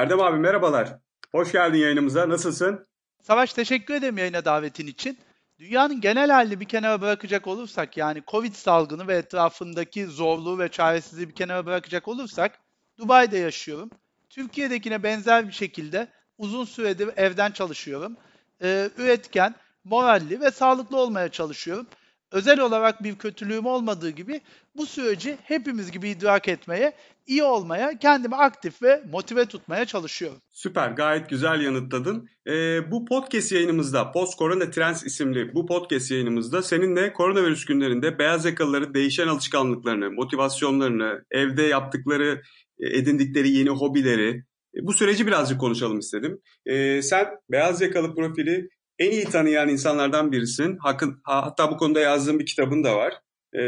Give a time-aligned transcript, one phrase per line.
[0.00, 0.98] Erdem abi merhabalar.
[1.32, 2.28] Hoş geldin yayınımıza.
[2.28, 2.86] Nasılsın?
[3.22, 5.18] Savaş teşekkür ederim yayına davetin için.
[5.58, 11.28] Dünyanın genel halini bir kenara bırakacak olursak yani Covid salgını ve etrafındaki zorluğu ve çaresizliği
[11.28, 12.58] bir kenara bırakacak olursak
[12.98, 13.90] Dubai'de yaşıyorum.
[14.30, 16.08] Türkiye'dekine benzer bir şekilde
[16.38, 18.16] uzun süredir evden çalışıyorum.
[18.62, 19.54] Ee, üretken,
[19.84, 21.86] moralli ve sağlıklı olmaya çalışıyorum
[22.32, 24.40] özel olarak bir kötülüğüm olmadığı gibi
[24.76, 26.92] bu süreci hepimiz gibi idrak etmeye,
[27.26, 30.38] iyi olmaya, kendimi aktif ve motive tutmaya çalışıyorum.
[30.50, 32.28] Süper, gayet güzel yanıtladın.
[32.46, 38.44] Ee, bu podcast yayınımızda, Post Corona Trends isimli bu podcast yayınımızda seninle koronavirüs günlerinde beyaz
[38.44, 42.42] yakalıların değişen alışkanlıklarını, motivasyonlarını, evde yaptıkları,
[42.78, 44.44] e, edindikleri yeni hobileri,
[44.76, 46.40] e, bu süreci birazcık konuşalım istedim.
[46.66, 48.68] Ee, sen beyaz yakalı profili
[49.00, 50.78] en iyi tanıyan insanlardan birisin.
[51.24, 53.14] Hatta bu konuda yazdığım bir kitabın da var.
[53.54, 53.58] Ee,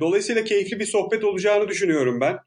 [0.00, 2.38] dolayısıyla keyifli bir sohbet olacağını düşünüyorum ben.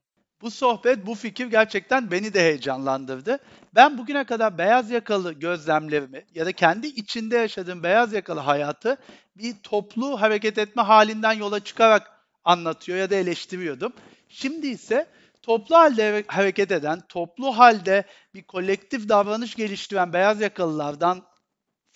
[0.41, 3.39] Bu sohbet, bu fikir gerçekten beni de heyecanlandırdı.
[3.75, 8.97] Ben bugüne kadar beyaz yakalı gözlemlerimi ya da kendi içinde yaşadığım beyaz yakalı hayatı
[9.37, 12.11] bir toplu hareket etme halinden yola çıkarak
[12.43, 13.93] anlatıyor ya da eleştiriyordum.
[14.29, 15.07] Şimdi ise
[15.41, 21.23] toplu halde hareket eden, toplu halde bir kolektif davranış geliştiren beyaz yakalılardan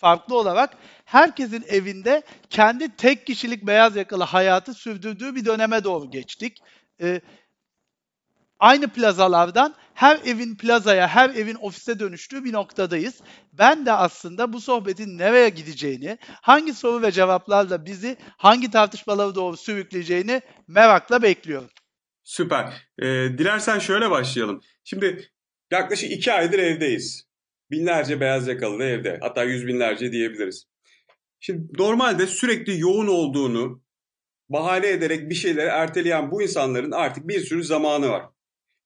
[0.00, 6.58] farklı olarak herkesin evinde kendi tek kişilik beyaz yakalı hayatı sürdürdüğü bir döneme doğru geçtik.
[7.00, 7.20] Ee,
[8.58, 13.20] aynı plazalardan her evin plazaya, her evin ofise dönüştüğü bir noktadayız.
[13.52, 19.56] Ben de aslında bu sohbetin nereye gideceğini, hangi soru ve cevaplarla bizi hangi tartışmalara doğru
[19.56, 21.70] sürükleyeceğini merakla bekliyorum.
[22.22, 22.72] Süper.
[22.98, 23.06] Ee,
[23.38, 24.60] dilersen şöyle başlayalım.
[24.84, 25.30] Şimdi
[25.70, 27.29] yaklaşık iki aydır evdeyiz.
[27.70, 29.18] Binlerce beyaz yakalı evde.
[29.22, 30.66] Hatta yüz binlerce diyebiliriz.
[31.40, 33.82] Şimdi normalde sürekli yoğun olduğunu
[34.48, 38.22] bahane ederek bir şeyleri erteleyen bu insanların artık bir sürü zamanı var.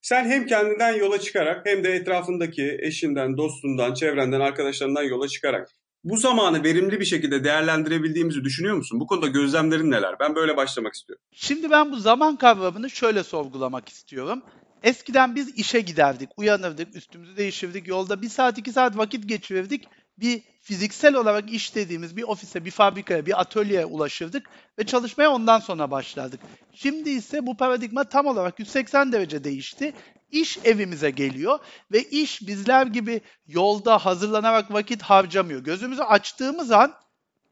[0.03, 5.69] Sen hem kendinden yola çıkarak hem de etrafındaki eşinden, dostundan, çevrenden, arkadaşlarından yola çıkarak
[6.05, 9.01] bu zamanı verimli bir şekilde değerlendirebildiğimizi düşünüyor musun?
[9.01, 10.15] Bu konuda gözlemlerin neler?
[10.21, 11.25] Ben böyle başlamak istiyorum.
[11.33, 14.43] Şimdi ben bu zaman kavramını şöyle sorgulamak istiyorum.
[14.85, 19.89] Eskiden biz işe giderdik, uyanırdık, üstümüzü değiştirdik, yolda bir saat iki saat vakit geçirirdik.
[20.19, 24.47] Bir fiziksel olarak iş dediğimiz bir ofise, bir fabrikaya, bir atölyeye ulaşırdık
[24.79, 26.41] ve çalışmaya ondan sonra başlardık.
[26.75, 29.93] Şimdi ise bu paradigma tam olarak 180 derece değişti.
[30.31, 31.59] İş evimize geliyor
[31.93, 35.61] ve iş bizler gibi yolda hazırlanarak vakit harcamıyor.
[35.61, 36.95] Gözümüzü açtığımız an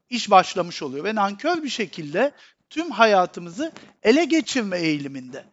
[0.09, 2.31] iş başlamış oluyor ve nankör bir şekilde
[2.69, 3.71] tüm hayatımızı
[4.03, 5.52] ele geçirme eğiliminde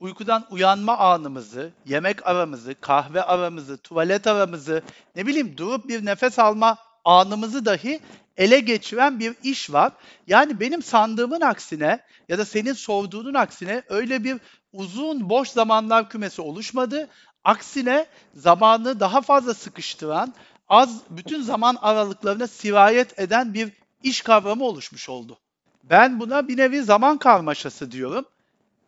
[0.00, 4.82] uykudan uyanma anımızı, yemek aramızı, kahve aramızı, tuvalet aramızı,
[5.16, 8.00] ne bileyim durup bir nefes alma anımızı dahi
[8.36, 9.92] ele geçiren bir iş var.
[10.26, 14.38] Yani benim sandığımın aksine ya da senin sorduğunun aksine öyle bir
[14.72, 17.08] uzun boş zamanlar kümesi oluşmadı.
[17.44, 20.34] Aksine zamanı daha fazla sıkıştıran,
[20.68, 25.38] az bütün zaman aralıklarına sirayet eden bir iş kavramı oluşmuş oldu.
[25.84, 28.24] Ben buna bir nevi zaman karmaşası diyorum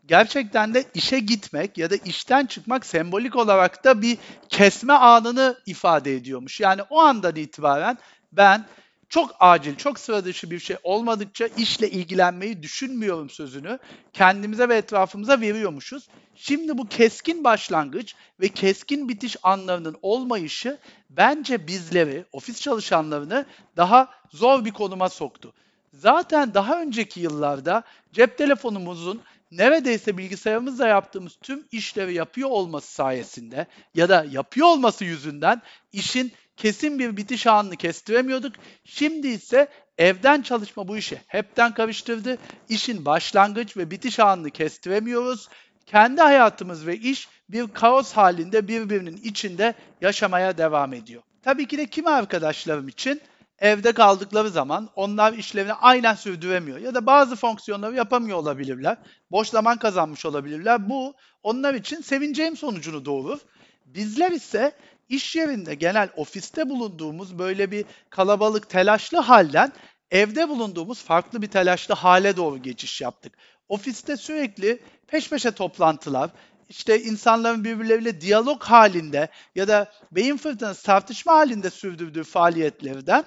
[0.09, 6.15] gerçekten de işe gitmek ya da işten çıkmak sembolik olarak da bir kesme anını ifade
[6.15, 6.61] ediyormuş.
[6.61, 7.99] Yani o andan itibaren
[8.33, 8.65] ben
[9.09, 13.79] çok acil, çok sıra dışı bir şey olmadıkça işle ilgilenmeyi düşünmüyorum sözünü
[14.13, 16.09] kendimize ve etrafımıza veriyormuşuz.
[16.35, 20.79] Şimdi bu keskin başlangıç ve keskin bitiş anlarının olmayışı
[21.11, 23.47] bence bizleri, ofis çalışanlarını
[23.77, 25.53] daha zor bir konuma soktu.
[25.93, 27.83] Zaten daha önceki yıllarda
[28.13, 35.63] cep telefonumuzun neredeyse bilgisayarımızla yaptığımız tüm işleri yapıyor olması sayesinde ya da yapıyor olması yüzünden
[35.93, 38.53] işin kesin bir bitiş anını kestiremiyorduk.
[38.85, 42.39] Şimdi ise evden çalışma bu işi hepten karıştırdı.
[42.69, 45.49] İşin başlangıç ve bitiş anını kestiremiyoruz.
[45.87, 51.23] Kendi hayatımız ve iş bir kaos halinde birbirinin içinde yaşamaya devam ediyor.
[51.43, 53.21] Tabii ki de kimi arkadaşlarım için
[53.59, 58.97] evde kaldıkları zaman onlar işlerini aynen sürdüremiyor ya da bazı fonksiyonları yapamıyor olabilirler.
[59.31, 60.89] Boş zaman kazanmış olabilirler.
[60.89, 63.39] Bu onlar için sevineceğim sonucunu doğurur.
[63.87, 64.73] Bizler ise
[65.09, 69.73] iş yerinde genel ofiste bulunduğumuz böyle bir kalabalık telaşlı halden
[70.11, 73.33] evde bulunduğumuz farklı bir telaşlı hale doğru geçiş yaptık.
[73.69, 76.31] Ofiste sürekli peş peşe toplantılar,
[76.69, 83.25] işte insanların birbirleriyle diyalog halinde ya da beyin fırtınası tartışma halinde sürdürdüğü faaliyetlerden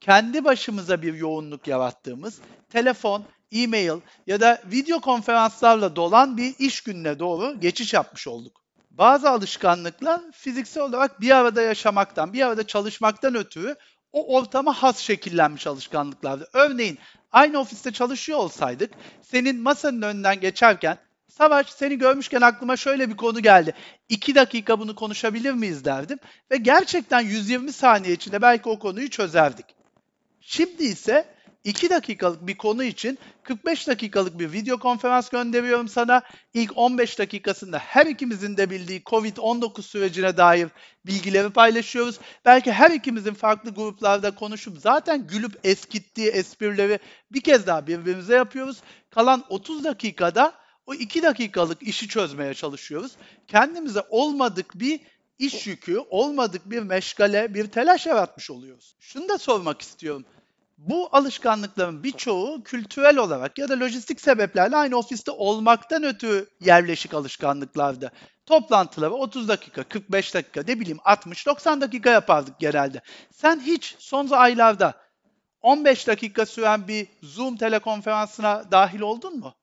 [0.00, 7.18] kendi başımıza bir yoğunluk yarattığımız telefon, e-mail ya da video konferanslarla dolan bir iş gününe
[7.18, 8.60] doğru geçiş yapmış olduk.
[8.90, 13.76] Bazı alışkanlıklar fiziksel olarak bir arada yaşamaktan, bir arada çalışmaktan ötürü
[14.12, 16.48] o ortama has şekillenmiş alışkanlıklardı.
[16.52, 16.98] Örneğin
[17.32, 18.90] aynı ofiste çalışıyor olsaydık
[19.22, 20.98] senin masanın önünden geçerken
[21.38, 23.74] Savaş seni görmüşken aklıma şöyle bir konu geldi.
[24.08, 26.18] 2 dakika bunu konuşabilir miyiz derdim.
[26.50, 29.66] Ve gerçekten 120 saniye içinde belki o konuyu çözerdik.
[30.40, 31.34] Şimdi ise
[31.64, 36.22] 2 dakikalık bir konu için 45 dakikalık bir video konferans gönderiyorum sana.
[36.54, 40.68] İlk 15 dakikasında her ikimizin de bildiği COVID-19 sürecine dair
[41.06, 42.18] bilgileri paylaşıyoruz.
[42.44, 46.98] Belki her ikimizin farklı gruplarda konuşup zaten gülüp eskittiği esprileri
[47.32, 48.82] bir kez daha birbirimize yapıyoruz.
[49.10, 53.12] Kalan 30 dakikada o 2 dakikalık işi çözmeye çalışıyoruz.
[53.48, 55.00] Kendimize olmadık bir
[55.38, 58.96] iş yükü, olmadık bir meşgale, bir telaş yaratmış oluyoruz.
[59.00, 60.24] Şunu da sormak istiyorum.
[60.78, 68.12] Bu alışkanlıkların birçoğu kültürel olarak ya da lojistik sebeplerle aynı ofiste olmaktan ötürü yerleşik alışkanlıklardı.
[68.46, 73.00] Toplantıları 30 dakika, 45 dakika, ne bileyim 60-90 dakika yapardık genelde.
[73.32, 74.94] Sen hiç son aylarda
[75.62, 79.54] 15 dakika süren bir Zoom telekonferansına dahil oldun mu?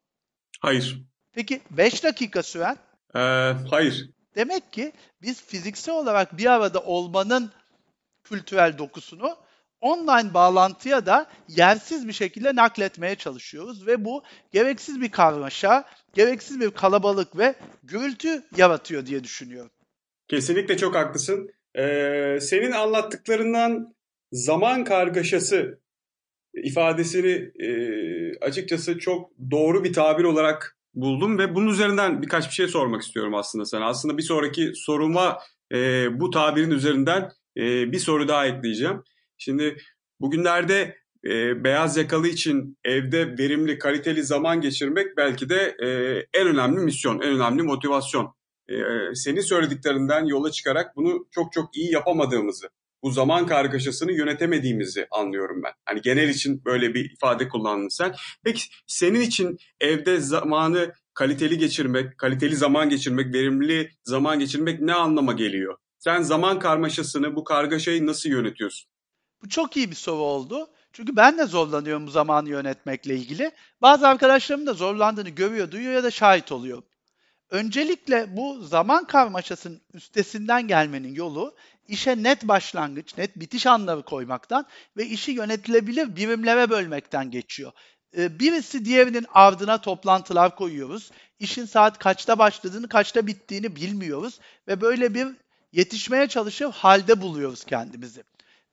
[0.60, 1.11] Hayır.
[1.34, 2.78] Peki 5 dakika süren?
[3.16, 3.20] Ee,
[3.70, 4.10] hayır.
[4.36, 4.92] Demek ki
[5.22, 7.52] biz fiziksel olarak bir arada olmanın
[8.24, 9.38] kültürel dokusunu
[9.82, 16.72] online bağlantıya da yersiz bir şekilde nakletmeye çalışıyoruz ve bu gereksiz bir karmaşa, gereksiz bir
[16.72, 19.72] kalabalık ve gürültü yaratıyor diye düşünüyorum.
[20.28, 21.50] Kesinlikle çok haklısın.
[21.76, 23.96] Ee, senin anlattıklarından
[24.32, 25.82] zaman kargaşası
[26.54, 27.70] ifadesini e,
[28.40, 33.36] açıkçası çok doğru bir tabir olarak buldum ve bunun üzerinden birkaç bir şey sormak istiyorum
[33.36, 33.86] aslında sana.
[33.86, 35.40] Aslında bir sonraki soruma
[35.74, 39.04] e, bu tabirin üzerinden e, bir soru daha ekleyeceğim.
[39.38, 39.78] Şimdi
[40.20, 45.88] bugünlerde e, beyaz yakalı için evde verimli, kaliteli zaman geçirmek belki de e,
[46.40, 48.36] en önemli misyon, en önemli motivasyon.
[48.70, 48.76] E,
[49.16, 52.70] senin söylediklerinden yola çıkarak bunu çok çok iyi yapamadığımızı,
[53.04, 55.72] bu zaman kargaşasını yönetemediğimizi anlıyorum ben.
[55.86, 58.16] Hani genel için böyle bir ifade kullandın sen.
[58.44, 65.34] Peki senin için evde zamanı kaliteli geçirmek, kaliteli zaman geçirmek, verimli zaman geçirmek ne anlama
[65.34, 65.78] geliyor?
[66.00, 68.92] Sen zaman karmaşasını, bu kargaşayı nasıl yönetiyorsun?
[69.44, 70.68] Bu çok iyi bir soru oldu.
[70.94, 73.52] Çünkü ben de zorlanıyorum bu zamanı yönetmekle ilgili.
[73.82, 76.84] Bazı arkadaşlarım da zorlandığını görüyor, duyuyor ya da şahit oluyor.
[77.52, 81.56] Öncelikle bu zaman karmaşasının üstesinden gelmenin yolu
[81.88, 84.66] işe net başlangıç, net bitiş anları koymaktan
[84.98, 87.72] ve işi yönetilebilir birimlere bölmekten geçiyor.
[88.18, 91.12] Ee, birisi diğerinin ardına toplantılar koyuyoruz.
[91.40, 95.28] İşin saat kaçta başladığını, kaçta bittiğini bilmiyoruz ve böyle bir
[95.72, 98.24] yetişmeye çalışıp halde buluyoruz kendimizi.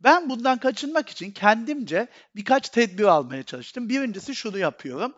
[0.01, 3.89] Ben bundan kaçınmak için kendimce birkaç tedbir almaya çalıştım.
[3.89, 5.15] Birincisi şunu yapıyorum.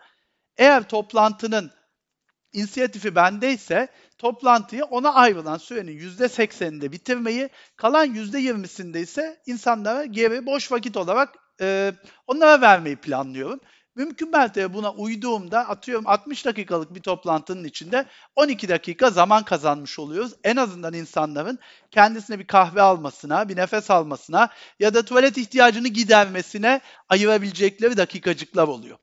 [0.57, 1.71] Eğer toplantının
[2.53, 3.89] inisiyatifi bendeyse
[4.19, 11.93] toplantıyı ona ayrılan sürenin %80'inde bitirmeyi, kalan %20'sinde ise insanlara geri boş vakit olarak e,
[12.27, 13.61] onlara vermeyi planlıyorum.
[13.95, 18.07] Mümkün mertebe buna uyduğumda atıyorum 60 dakikalık bir toplantının içinde
[18.37, 20.33] 12 dakika zaman kazanmış oluyoruz.
[20.45, 21.59] En azından insanların
[21.91, 24.49] kendisine bir kahve almasına, bir nefes almasına
[24.81, 28.99] ya da tuvalet ihtiyacını gidermesine ayırabilecekleri dakikacıklar oluyor.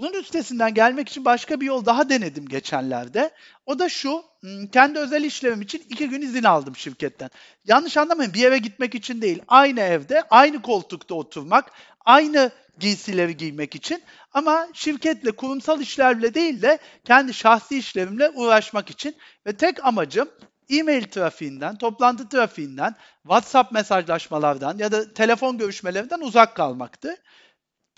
[0.00, 3.30] Bunun üstesinden gelmek için başka bir yol daha denedim geçenlerde.
[3.66, 7.30] O da şu, hmm, kendi özel işlemim için iki gün izin aldım şirketten.
[7.64, 9.42] Yanlış anlamayın bir eve gitmek için değil.
[9.48, 11.72] Aynı evde, aynı koltukta oturmak,
[12.04, 14.02] aynı giysileri giymek için
[14.32, 19.16] ama şirketle, kurumsal işlerle değil de kendi şahsi işlerimle uğraşmak için
[19.46, 20.28] ve tek amacım
[20.70, 27.16] e-mail trafiğinden, toplantı trafiğinden, WhatsApp mesajlaşmalardan ya da telefon görüşmelerinden uzak kalmaktı.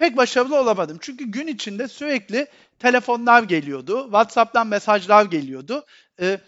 [0.00, 0.98] Pek başarılı olamadım.
[1.00, 2.46] Çünkü gün içinde sürekli
[2.78, 5.84] telefonlar geliyordu, WhatsApp'tan mesajlar geliyordu.
[6.20, 6.40] Ee,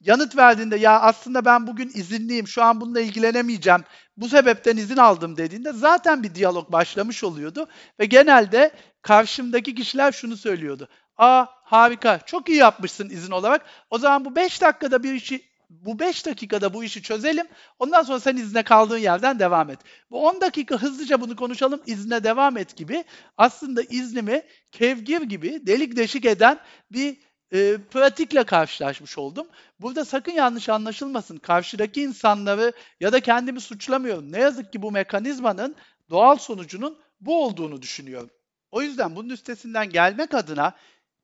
[0.00, 3.84] yanıt verdiğinde ya aslında ben bugün izinliyim, şu an bununla ilgilenemeyeceğim,
[4.16, 7.68] bu sebepten izin aldım dediğinde zaten bir diyalog başlamış oluyordu
[8.00, 8.70] ve genelde
[9.02, 10.88] karşımdaki kişiler şunu söylüyordu.
[11.16, 13.62] Aa harika, çok iyi yapmışsın izin olarak.
[13.90, 17.46] O zaman bu 5 dakikada bir işi bu 5 dakikada bu işi çözelim.
[17.78, 19.78] Ondan sonra sen izne kaldığın yerden devam et.
[20.10, 23.04] Bu 10 dakika hızlıca bunu konuşalım, izne devam et gibi
[23.36, 24.42] aslında iznimi
[24.72, 26.58] kevgir gibi delik deşik eden
[26.92, 27.16] bir
[27.52, 29.46] e, pratikle karşılaşmış oldum.
[29.80, 31.36] Burada sakın yanlış anlaşılmasın.
[31.36, 34.32] Karşıdaki insanları ya da kendimi suçlamıyorum.
[34.32, 35.76] Ne yazık ki bu mekanizmanın
[36.10, 38.30] doğal sonucunun bu olduğunu düşünüyorum.
[38.70, 40.74] O yüzden bunun üstesinden gelmek adına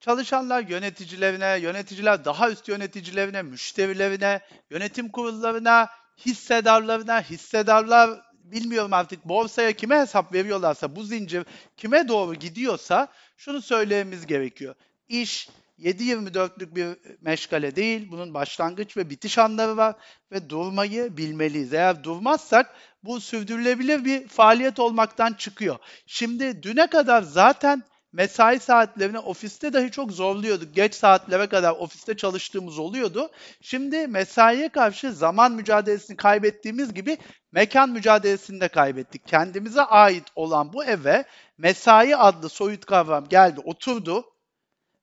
[0.02, 4.40] çalışanlar yöneticilerine, yöneticiler daha üst yöneticilerine, müşterilerine,
[4.70, 5.88] yönetim kurullarına,
[6.26, 11.44] hissedarlarına, hissedarlar bilmiyorum artık borsaya kime hesap veriyorlarsa bu zincir
[11.76, 14.74] kime doğru gidiyorsa şunu söylememiz gerekiyor.
[15.08, 16.88] İş 7-24'lük bir
[17.20, 19.94] meşgale değil, bunun başlangıç ve bitiş anları var
[20.32, 21.74] ve durmayı bilmeliyiz.
[21.74, 25.76] Eğer durmazsak bu sürdürülebilir bir faaliyet olmaktan çıkıyor.
[26.06, 27.82] Şimdi düne kadar zaten
[28.12, 30.74] mesai saatlerini ofiste dahi çok zorluyorduk.
[30.74, 33.30] Geç saatlere kadar ofiste çalıştığımız oluyordu.
[33.60, 37.18] Şimdi mesaiye karşı zaman mücadelesini kaybettiğimiz gibi
[37.52, 39.26] mekan mücadelesini de kaybettik.
[39.26, 41.24] Kendimize ait olan bu eve
[41.58, 44.24] mesai adlı soyut kavram geldi, oturdu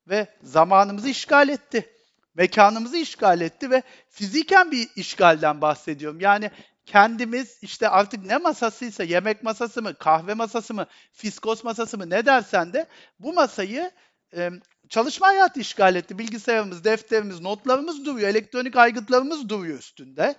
[0.08, 1.96] ve zamanımızı işgal etti.
[2.36, 6.20] Mekanımızı işgal etti ve fiziken bir işgalden bahsediyorum.
[6.20, 6.52] Yani
[6.90, 12.26] kendimiz işte artık ne masasıysa yemek masası mı, kahve masası mı, fiskos masası mı ne
[12.26, 12.86] dersen de
[13.20, 13.92] bu masayı
[14.36, 14.50] e,
[14.90, 16.20] çalışma hayatı işgal etti.
[16.20, 20.36] Bilgisayarımız, defterimiz, notlarımız duruyor, elektronik aygıtlarımız duruyor üstünde.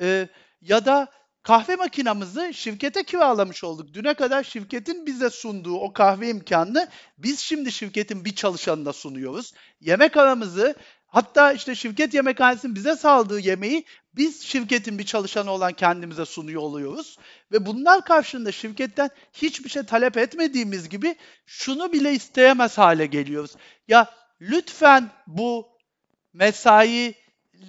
[0.00, 0.28] E,
[0.60, 1.08] ya da
[1.42, 3.94] kahve makinamızı şirkete kiralamış olduk.
[3.94, 9.52] Düne kadar şirketin bize sunduğu o kahve imkanını biz şimdi şirketin bir çalışanına sunuyoruz.
[9.80, 10.74] Yemek aramızı
[11.14, 13.84] Hatta işte şirket yemekhanesinin bize sağladığı yemeği
[14.16, 17.18] biz şirketin bir çalışanı olan kendimize sunuyor oluyoruz.
[17.52, 21.16] Ve bunlar karşılığında şirketten hiçbir şey talep etmediğimiz gibi
[21.46, 23.50] şunu bile isteyemez hale geliyoruz.
[23.88, 25.68] Ya lütfen bu
[26.32, 27.14] mesai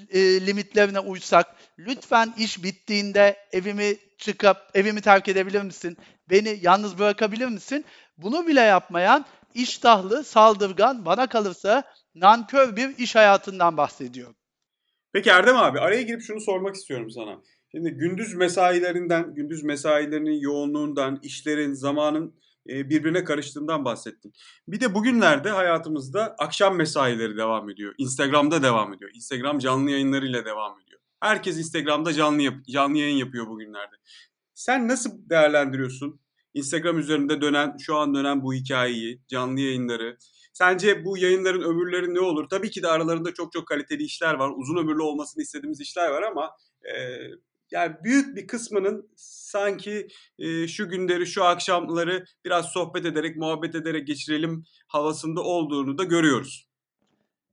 [0.09, 5.97] e, limitlerine uysak, lütfen iş bittiğinde evimi çıkıp evimi terk edebilir misin?
[6.29, 7.85] Beni yalnız bırakabilir misin?
[8.17, 11.83] Bunu bile yapmayan iştahlı, saldırgan, bana kalırsa
[12.15, 14.35] nankör bir iş hayatından bahsediyorum.
[15.13, 17.41] Peki Erdem abi araya girip şunu sormak istiyorum sana.
[17.71, 22.35] Şimdi gündüz mesailerinden, gündüz mesailerinin yoğunluğundan, işlerin, zamanın
[22.69, 24.33] e, birbirine karıştığından bahsettin.
[24.67, 27.93] Bir de bugünlerde hayatımızda akşam mesaileri devam ediyor.
[27.97, 29.11] Instagram'da devam ediyor.
[29.13, 30.99] Instagram canlı yayınlarıyla devam ediyor.
[31.19, 33.95] Herkes Instagram'da canlı yap canlı yayın yapıyor bugünlerde.
[34.53, 36.19] Sen nasıl değerlendiriyorsun
[36.53, 40.17] Instagram üzerinde dönen şu an dönen bu hikayeyi, canlı yayınları?
[40.57, 42.49] Sence bu yayınların ömürleri ne olur?
[42.49, 44.51] Tabii ki de aralarında çok çok kaliteli işler var.
[44.55, 46.51] Uzun ömürlü olmasını istediğimiz işler var ama
[46.83, 46.93] e,
[47.71, 50.07] yani büyük bir kısmının sanki
[50.39, 56.67] e, şu günleri, şu akşamları biraz sohbet ederek, muhabbet ederek geçirelim havasında olduğunu da görüyoruz.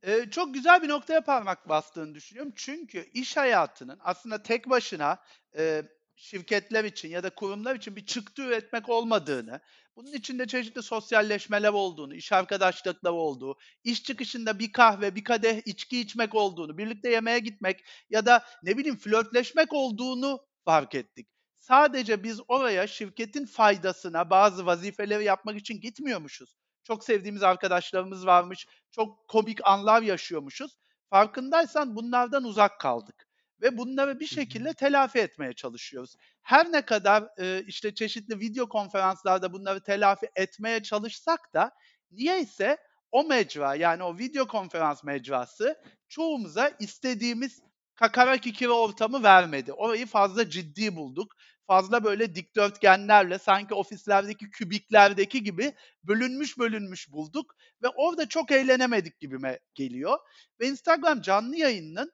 [0.02, 2.52] Ee, çok güzel bir noktaya parmak bastığını düşünüyorum.
[2.56, 5.18] Çünkü iş hayatının aslında tek başına
[5.56, 5.82] e,
[6.22, 9.60] şirketler için ya da kurumlar için bir çıktı üretmek olmadığını,
[9.96, 16.00] bunun içinde çeşitli sosyalleşmeler olduğunu, iş arkadaşlıkları olduğu, iş çıkışında bir kahve, bir kadeh içki
[16.00, 21.28] içmek olduğunu, birlikte yemeğe gitmek ya da ne bileyim flörtleşmek olduğunu fark ettik.
[21.58, 26.56] Sadece biz oraya şirketin faydasına bazı vazifeleri yapmak için gitmiyormuşuz.
[26.84, 30.78] Çok sevdiğimiz arkadaşlarımız varmış, çok komik anlar yaşıyormuşuz.
[31.10, 33.31] Farkındaysan bunlardan uzak kaldık
[33.62, 36.16] ve bunları bir şekilde telafi etmeye çalışıyoruz.
[36.42, 41.70] Her ne kadar e, işte çeşitli video konferanslarda bunları telafi etmeye çalışsak da
[42.10, 42.76] niyeyse
[43.12, 47.60] o mecra yani o video konferans mecrası çoğumuza istediğimiz
[47.94, 49.72] kakara kikiri ortamı vermedi.
[49.72, 51.36] Orayı fazla ciddi bulduk.
[51.66, 55.72] Fazla böyle dikdörtgenlerle sanki ofislerdeki kübiklerdeki gibi
[56.04, 60.18] bölünmüş bölünmüş bulduk ve orada çok eğlenemedik gibime geliyor.
[60.60, 62.12] Ve Instagram canlı yayınının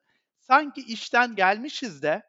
[0.49, 2.23] sanki işten gelmişiz de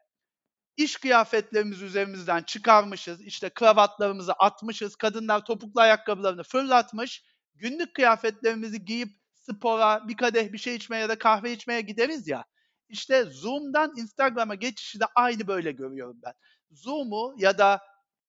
[0.77, 7.23] iş kıyafetlerimizi üzerimizden çıkarmışız, işte kravatlarımızı atmışız, kadınlar topuklu ayakkabılarını fırlatmış,
[7.55, 12.45] günlük kıyafetlerimizi giyip spora, bir kadeh bir şey içmeye ya da kahve içmeye gideriz ya.
[12.89, 16.33] İşte Zoom'dan Instagram'a geçişi de aynı böyle görüyorum ben.
[16.71, 17.79] Zoom'u ya da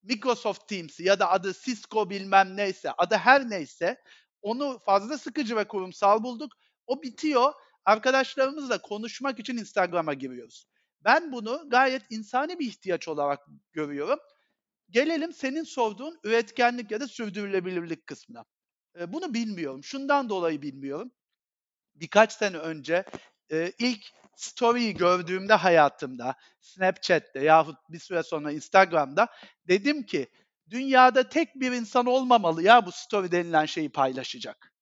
[0.03, 3.97] Microsoft Teams'i ya da adı Cisco bilmem neyse, adı her neyse
[4.43, 6.53] onu fazla sıkıcı ve kurumsal bulduk.
[6.87, 7.53] O bitiyor
[7.85, 10.67] arkadaşlarımızla konuşmak için Instagram'a giriyoruz.
[11.05, 13.41] Ben bunu gayet insani bir ihtiyaç olarak
[13.73, 14.19] görüyorum.
[14.91, 18.45] Gelelim senin sorduğun üretkenlik ya da sürdürülebilirlik kısmına.
[19.01, 19.85] E, bunu bilmiyorum.
[19.85, 21.13] Şundan dolayı bilmiyorum.
[21.95, 23.05] Birkaç sene önce
[23.53, 24.05] e, ilk
[24.37, 29.29] story'yi gördüğümde hayatımda, Snapchat'te yahut bir süre sonra Instagram'da
[29.69, 30.29] dedim ki
[30.71, 34.73] dünyada tek bir insan olmamalı ya bu story denilen şeyi paylaşacak.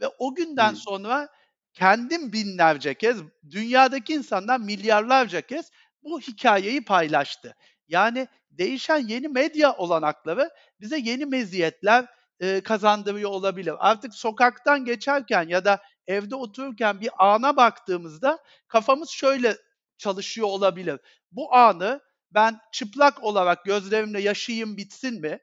[0.00, 0.76] Ve o günden hmm.
[0.76, 1.28] sonra
[1.74, 3.18] kendim binlerce kez,
[3.50, 5.70] dünyadaki insanlar milyarlarca kez
[6.02, 7.54] bu hikayeyi paylaştı.
[7.88, 10.50] Yani değişen yeni medya olanakları
[10.80, 12.06] bize yeni meziyetler
[12.40, 13.74] e, kazandırıyor olabilir.
[13.78, 18.38] Artık sokaktan geçerken ya da evde otururken bir ana baktığımızda
[18.68, 19.56] kafamız şöyle
[19.98, 21.00] çalışıyor olabilir.
[21.32, 22.00] Bu anı
[22.30, 25.38] ben çıplak olarak gözlerimle yaşayayım bitsin mi?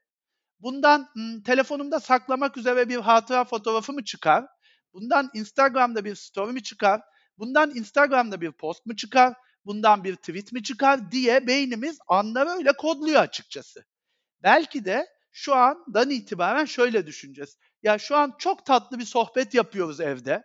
[0.59, 1.09] Bundan
[1.45, 4.45] telefonumda saklamak üzere bir hatıra fotoğrafı mı çıkar?
[4.93, 7.01] Bundan Instagram'da bir story mi çıkar?
[7.37, 9.33] Bundan Instagram'da bir post mu çıkar?
[9.65, 13.85] Bundan bir tweet mi çıkar diye beynimiz anları öyle kodluyor açıkçası.
[14.43, 17.57] Belki de şu andan itibaren şöyle düşüneceğiz.
[17.83, 20.43] Ya şu an çok tatlı bir sohbet yapıyoruz evde.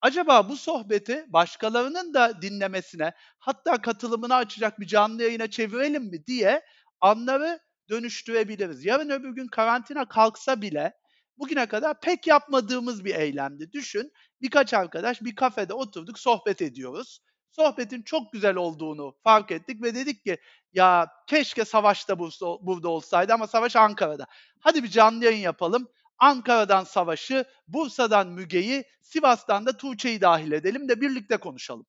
[0.00, 6.62] Acaba bu sohbeti başkalarının da dinlemesine, hatta katılımını açacak bir canlı yayına çevirelim mi diye
[7.00, 8.84] anları dönüştürebiliriz.
[8.84, 10.92] Yarın öbür gün karantina kalksa bile
[11.38, 13.72] bugüne kadar pek yapmadığımız bir eylemdi.
[13.72, 14.12] Düşün,
[14.42, 17.20] birkaç arkadaş bir kafede oturduk, sohbet ediyoruz.
[17.50, 20.38] Sohbetin çok güzel olduğunu fark ettik ve dedik ki
[20.72, 22.18] ya keşke savaş da
[22.62, 24.26] burada olsaydı ama savaş Ankara'da.
[24.60, 25.88] Hadi bir canlı yayın yapalım.
[26.18, 31.86] Ankara'dan Savaş'ı, Bursa'dan Müge'yi, Sivas'tan da Tuğçe'yi dahil edelim de birlikte konuşalım.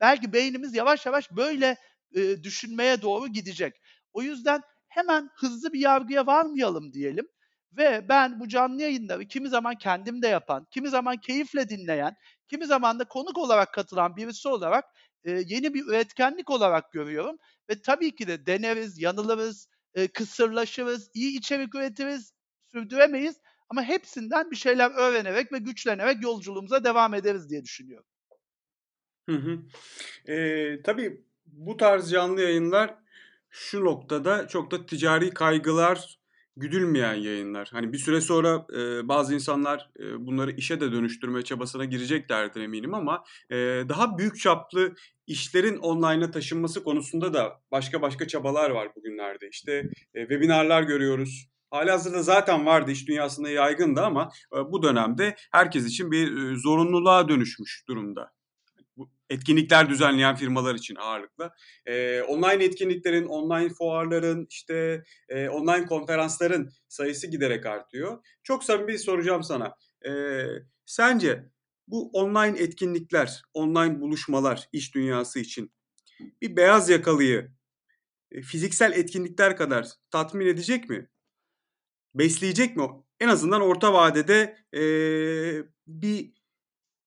[0.00, 1.76] Belki beynimiz yavaş yavaş böyle
[2.14, 3.74] e, düşünmeye doğru gidecek.
[4.12, 7.28] O yüzden hemen hızlı bir yargıya varmayalım diyelim.
[7.76, 12.14] Ve ben bu canlı yayınları kimi zaman kendim de yapan, kimi zaman keyifle dinleyen,
[12.48, 14.84] kimi zaman da konuk olarak katılan birisi olarak
[15.24, 17.36] e, yeni bir üretkenlik olarak görüyorum.
[17.70, 22.32] Ve tabii ki de deneriz, yanılırız, e, kısırlaşırız, iyi içerik üretiriz,
[22.72, 23.36] sürdüremeyiz.
[23.68, 28.06] Ama hepsinden bir şeyler öğrenerek ve güçlenerek yolculuğumuza devam ederiz diye düşünüyorum.
[29.28, 29.58] Hı hı.
[30.32, 32.94] Ee, tabii bu tarz canlı yayınlar
[33.50, 36.19] şu noktada çok da ticari kaygılar
[36.56, 37.68] güdülmeyen yayınlar.
[37.72, 42.94] Hani bir süre sonra e, bazı insanlar e, bunları işe de dönüştürme çabasına gireceklerdir eminim
[42.94, 43.56] ama e,
[43.88, 44.94] daha büyük çaplı
[45.26, 49.48] işlerin online'a taşınması konusunda da başka başka çabalar var bugünlerde.
[49.48, 49.72] İşte
[50.14, 51.46] e, webinarlar görüyoruz.
[51.70, 57.28] Halihazırda zaten vardı iş dünyasında yaygındı ama e, bu dönemde herkes için bir e, zorunluluğa
[57.28, 58.32] dönüşmüş durumda
[59.30, 61.54] etkinlikler düzenleyen firmalar için ağırlıkla.
[61.86, 68.18] E, online etkinliklerin, online fuarların, işte e, online konferansların sayısı giderek artıyor.
[68.42, 69.74] Çok samimi soracağım sana.
[70.06, 70.42] E,
[70.86, 71.50] sence
[71.86, 75.72] bu online etkinlikler, online buluşmalar iş dünyası için
[76.42, 77.50] bir beyaz yakalıyı
[78.32, 81.08] e, fiziksel etkinlikler kadar tatmin edecek mi?
[82.14, 82.88] Besleyecek mi?
[83.20, 84.82] En azından orta vadede e,
[85.86, 86.32] bir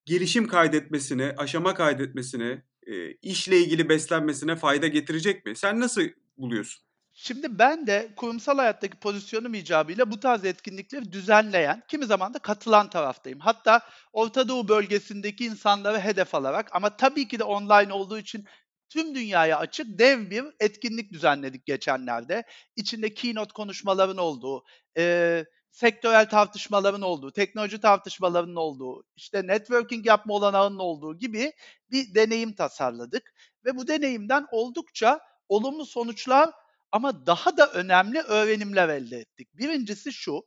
[0.06, 5.56] gelişim kaydetmesine, aşama kaydetmesine, e, işle ilgili beslenmesine fayda getirecek mi?
[5.56, 6.02] Sen nasıl
[6.38, 6.84] buluyorsun?
[7.16, 12.90] Şimdi ben de kurumsal hayattaki pozisyonum icabıyla bu tarz etkinlikleri düzenleyen, kimi zaman da katılan
[12.90, 13.40] taraftayım.
[13.40, 13.82] Hatta
[14.14, 18.46] Orta Doğu bölgesindeki insanları hedef alarak ama tabii ki de online olduğu için
[18.90, 22.44] tüm dünyaya açık dev bir etkinlik düzenledik geçenlerde.
[22.76, 24.64] İçinde keynote konuşmaların olduğu,
[24.98, 31.54] e, sektörel tartışmaların olduğu, teknoloji tartışmalarının olduğu, işte networking yapma olanağının olduğu gibi
[31.92, 33.34] bir deneyim tasarladık.
[33.66, 36.50] Ve bu deneyimden oldukça olumlu sonuçlar
[36.92, 39.50] ama daha da önemli öğrenimler elde ettik.
[39.54, 40.44] Birincisi şu,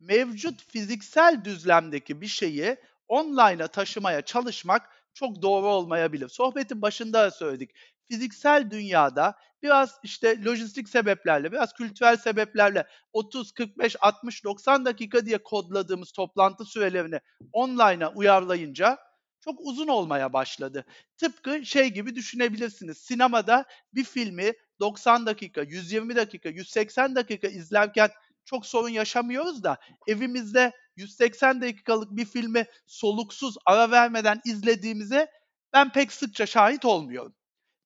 [0.00, 2.76] mevcut fiziksel düzlemdeki bir şeyi
[3.08, 6.28] online'a taşımaya çalışmak çok doğru olmayabilir.
[6.28, 7.70] Sohbetin başında da söyledik.
[8.10, 15.38] Fiziksel dünyada biraz işte lojistik sebeplerle, biraz kültürel sebeplerle 30, 45, 60, 90 dakika diye
[15.38, 17.20] kodladığımız toplantı sürelerini
[17.52, 18.98] online'a uyarlayınca
[19.44, 20.84] çok uzun olmaya başladı.
[21.16, 22.98] Tıpkı şey gibi düşünebilirsiniz.
[22.98, 28.10] Sinemada bir filmi 90 dakika, 120 dakika, 180 dakika izlerken
[28.44, 35.30] çok sorun yaşamıyoruz da evimizde 180 dakikalık bir filmi soluksuz ara vermeden izlediğimize
[35.72, 37.34] ben pek sıkça şahit olmuyorum.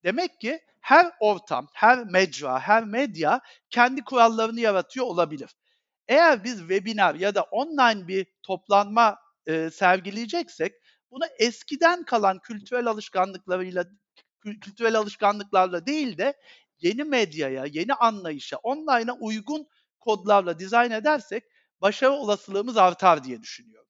[0.04, 3.40] Demek ki her ortam, her mecra, her medya
[3.70, 5.50] kendi kurallarını yaratıyor olabilir.
[6.08, 10.74] Eğer biz webinar ya da online bir toplanma e, sergileyeceksek
[11.10, 13.84] bunu eskiden kalan kültürel alışkanlıklarıyla
[14.40, 16.34] kültürel alışkanlıklarla değil de
[16.80, 19.66] yeni medyaya, yeni anlayışa, online'a uygun
[20.00, 21.44] kodlarla dizayn edersek
[21.80, 23.88] başarı olasılığımız artar diye düşünüyorum.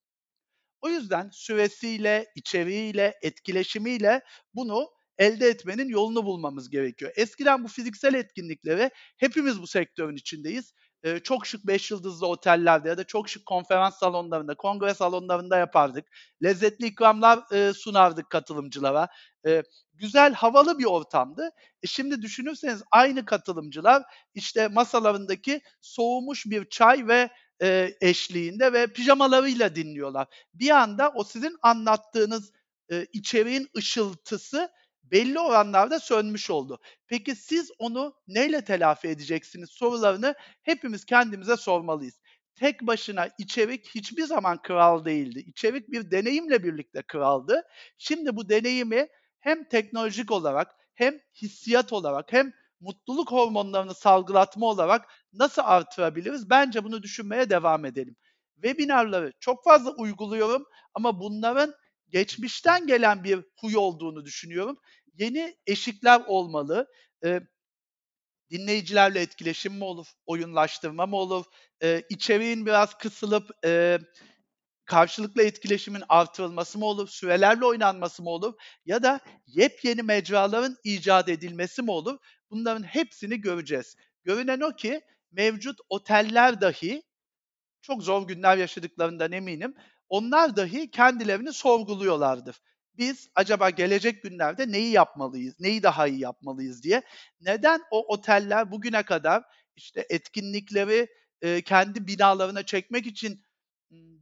[0.80, 4.22] O yüzden süresiyle, içeriğiyle, etkileşimiyle
[4.54, 7.12] bunu elde etmenin yolunu bulmamız gerekiyor.
[7.16, 10.72] Eskiden bu fiziksel etkinlikleri hepimiz bu sektörün içindeyiz.
[11.04, 16.04] Ee, çok şık 5 yıldızlı otellerde ya da çok şık konferans salonlarında, kongre salonlarında yapardık.
[16.42, 19.08] Lezzetli ikramlar e, sunardık katılımcılara.
[19.46, 19.62] E,
[19.94, 21.50] güzel, havalı bir ortamdı.
[21.82, 24.02] E şimdi düşünürseniz aynı katılımcılar
[24.34, 27.30] işte masalarındaki soğumuş bir çay ve
[27.62, 30.26] e, eşliğinde ve pijamalarıyla dinliyorlar.
[30.54, 32.52] Bir anda o sizin anlattığınız
[32.92, 34.70] e, içeriğin ışıltısı
[35.10, 36.78] belli oranlarda sönmüş oldu.
[37.06, 42.20] Peki siz onu neyle telafi edeceksiniz sorularını hepimiz kendimize sormalıyız.
[42.54, 45.38] Tek başına içerik hiçbir zaman kral değildi.
[45.38, 47.62] İçerik bir deneyimle birlikte kraldı.
[47.98, 49.08] Şimdi bu deneyimi
[49.40, 56.50] hem teknolojik olarak hem hissiyat olarak hem mutluluk hormonlarını salgılatma olarak nasıl artırabiliriz?
[56.50, 58.16] Bence bunu düşünmeye devam edelim.
[58.54, 60.64] Webinarları çok fazla uyguluyorum
[60.94, 61.74] ama bunların
[62.14, 64.78] geçmişten gelen bir huy olduğunu düşünüyorum.
[65.18, 66.86] Yeni eşikler olmalı.
[67.24, 67.40] E,
[68.50, 71.44] dinleyicilerle etkileşim mi olur, oyunlaştırma mı olur,
[71.82, 73.98] e, içeriğin biraz kısılıp e,
[74.84, 78.54] karşılıklı etkileşimin artırılması mı olur, sürelerle oynanması mı olur
[78.86, 82.18] ya da yepyeni mecraların icat edilmesi mi olur?
[82.50, 83.96] Bunların hepsini göreceğiz.
[84.24, 85.00] Görünen o ki
[85.32, 87.02] mevcut oteller dahi
[87.82, 89.74] çok zor günler yaşadıklarından eminim.
[90.08, 92.60] Onlar dahi kendilerini sorguluyorlardır.
[92.94, 97.02] Biz acaba gelecek günlerde neyi yapmalıyız, neyi daha iyi yapmalıyız diye.
[97.40, 99.42] Neden o oteller bugüne kadar
[99.76, 101.08] işte etkinlikleri
[101.42, 103.44] e, kendi binalarına çekmek için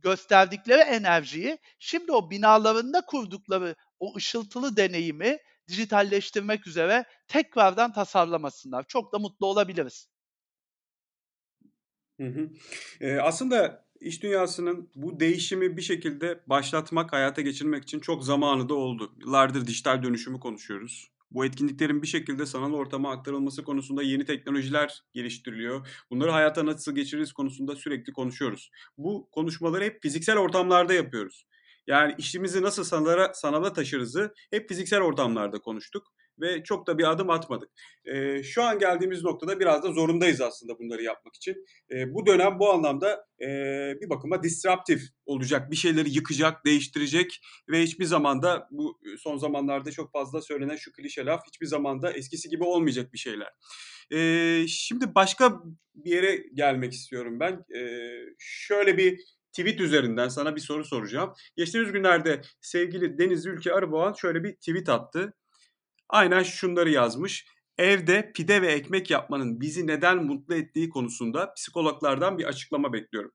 [0.03, 8.85] gösterdikleri enerjiyi şimdi o binalarında kurdukları o ışıltılı deneyimi dijitalleştirmek üzere tekrardan tasarlamasınlar.
[8.88, 10.09] Çok da mutlu olabiliriz.
[12.21, 12.51] Hı hı.
[13.01, 18.75] Ee, aslında iş dünyasının bu değişimi bir şekilde başlatmak, hayata geçirmek için çok zamanı da
[18.75, 19.12] oldu.
[19.21, 21.12] Yıllardır dijital dönüşümü konuşuyoruz.
[21.31, 25.88] Bu etkinliklerin bir şekilde sanal ortama aktarılması konusunda yeni teknolojiler geliştiriliyor.
[26.11, 28.71] Bunları hayata nasıl geçiririz konusunda sürekli konuşuyoruz.
[28.99, 31.47] Bu konuşmaları hep fiziksel ortamlarda yapıyoruz.
[31.87, 37.31] Yani işimizi nasıl sanala, sanala taşırızı hep fiziksel ortamlarda konuştuk ve çok da bir adım
[37.31, 37.68] atmadık.
[38.05, 41.64] E, şu an geldiğimiz noktada biraz da zorundayız aslında bunları yapmak için.
[41.90, 43.47] E, bu dönem bu anlamda e,
[44.01, 50.12] bir bakıma disruptif olacak, bir şeyleri yıkacak, değiştirecek ve hiçbir zamanda bu son zamanlarda çok
[50.12, 53.51] fazla söylenen şu klişe laf hiçbir zamanda eskisi gibi olmayacak bir şeyler.
[54.12, 55.62] E, şimdi başka
[55.95, 57.64] bir yere gelmek istiyorum ben.
[57.79, 59.21] E, şöyle bir
[59.53, 61.33] tweet üzerinden sana bir soru soracağım.
[61.57, 65.35] Geçtiğimiz günlerde sevgili Deniz Ülke Arıboğan şöyle bir tweet attı.
[66.12, 67.46] Aynen şunları yazmış.
[67.79, 73.33] Evde pide ve ekmek yapmanın bizi neden mutlu ettiği konusunda psikologlardan bir açıklama bekliyorum.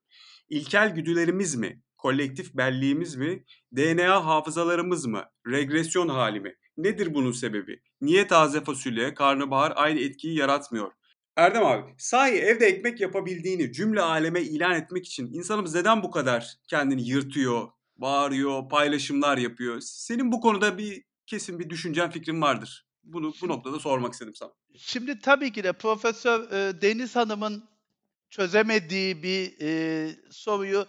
[0.50, 3.44] İlkel güdülerimiz mi, kolektif belliğimiz mi,
[3.76, 6.56] DNA hafızalarımız mı, regresyon hali mi?
[6.78, 7.82] Nedir bunun sebebi?
[8.02, 10.92] Niye taze fasulye, karnabahar aynı etkiyi yaratmıyor?
[11.36, 16.56] Erdem abi, sahi evde ekmek yapabildiğini cümle aleme ilan etmek için insanımız neden bu kadar
[16.68, 19.80] kendini yırtıyor, bağırıyor, paylaşımlar yapıyor?
[19.82, 22.88] Senin bu konuda bir kesin bir düşüncen, fikrin vardır.
[23.04, 24.52] Bunu bu noktada sormak istedim sana.
[24.78, 27.70] Şimdi tabii ki de Profesör e, Deniz Hanım'ın
[28.30, 30.88] çözemediği bir e, soruyu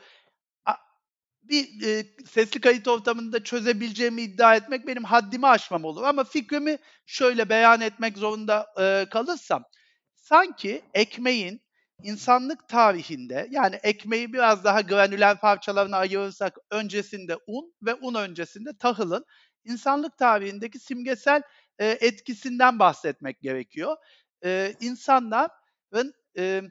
[1.48, 6.02] bir e, sesli kayıt ortamında çözebileceğimi iddia etmek benim haddimi aşmam olur.
[6.02, 9.64] Ama fikrimi şöyle beyan etmek zorunda e, kalırsam,
[10.14, 11.60] sanki ekmeğin
[12.02, 19.24] insanlık tarihinde yani ekmeği biraz daha granüler parçalarına ayırırsak öncesinde un ve un öncesinde tahılın
[19.64, 21.42] insanlık tarihindeki simgesel
[21.78, 23.96] e, etkisinden bahsetmek gerekiyor.
[24.44, 26.62] E, insanların e,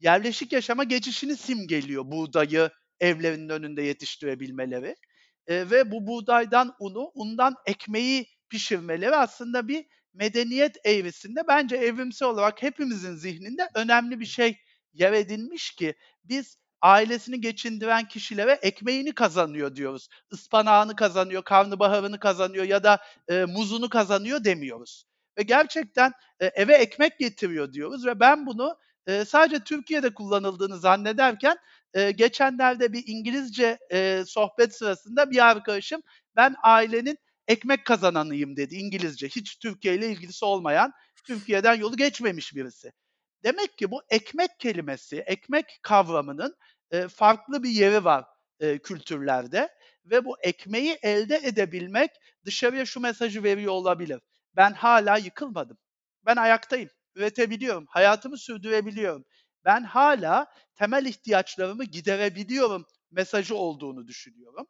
[0.00, 4.96] yerleşik yaşama geçişini simgeliyor buğdayı evlerinin önünde yetiştirebilmeleri.
[5.46, 12.62] E, ve bu buğdaydan unu, undan ekmeği pişirmeleri aslında bir medeniyet eğrisinde bence evrimsel olarak
[12.62, 14.56] hepimizin zihninde önemli bir şey
[14.92, 20.08] yer edinmiş ki biz ailesini geçindiren kişilere ekmeğini kazanıyor diyoruz.
[20.32, 25.04] Ispanağını kazanıyor, karnabaharını kazanıyor ya da e, muzunu kazanıyor demiyoruz.
[25.38, 31.56] Ve gerçekten e, eve ekmek getiriyor diyoruz ve ben bunu e, sadece Türkiye'de kullanıldığını zannederken
[31.94, 36.02] e, geçenlerde bir İngilizce e, sohbet sırasında bir arkadaşım
[36.36, 37.18] ben ailenin
[37.48, 39.28] ekmek kazananıyım dedi İngilizce.
[39.28, 40.92] Hiç Türkiye ile ilgisi olmayan,
[41.24, 42.92] Türkiye'den yolu geçmemiş birisi.
[43.44, 46.56] Demek ki bu ekmek kelimesi, ekmek kavramının
[46.90, 48.24] e, farklı bir yeri var
[48.60, 49.68] e, kültürlerde
[50.04, 52.10] ve bu ekmeği elde edebilmek
[52.44, 54.20] dışarıya şu mesajı veriyor olabilir.
[54.56, 55.78] Ben hala yıkılmadım.
[56.26, 56.90] Ben ayaktayım.
[57.14, 57.86] Üretebiliyorum.
[57.88, 59.24] Hayatımı sürdürebiliyorum.
[59.64, 64.66] Ben hala temel ihtiyaçlarımı giderebiliyorum mesajı olduğunu düşünüyorum.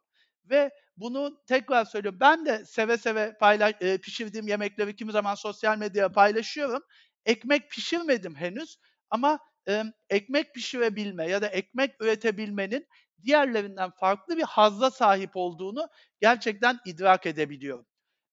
[0.49, 2.19] Ve bunu tekrar söylüyorum.
[2.19, 6.83] Ben de seve seve paylaş, e, pişirdiğim yemekleri kimi zaman sosyal medyaya paylaşıyorum.
[7.25, 8.77] Ekmek pişirmedim henüz
[9.09, 12.87] ama e, ekmek pişirebilme ya da ekmek üretebilmenin
[13.23, 15.87] diğerlerinden farklı bir hazza sahip olduğunu
[16.21, 17.85] gerçekten idrak edebiliyorum.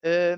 [0.04, 0.36] E,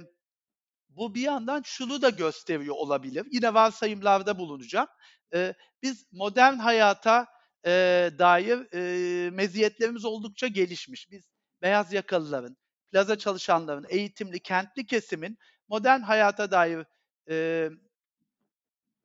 [0.88, 3.26] bu bir yandan şunu da gösteriyor olabilir.
[3.30, 4.88] Yine varsayımlarda bulunacağım.
[5.34, 7.26] E, biz modern hayata
[7.66, 7.70] e,
[8.18, 11.10] dair e, meziyetlerimiz oldukça gelişmiş.
[11.10, 11.28] Biz
[11.62, 12.56] beyaz yakalıların,
[12.92, 15.38] plaza çalışanların, eğitimli, kentli kesimin
[15.68, 16.84] modern hayata dair
[17.30, 17.68] e,